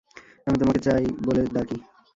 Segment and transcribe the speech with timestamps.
[0.47, 1.77] আমি তোমাকে চই বলে ডাকি?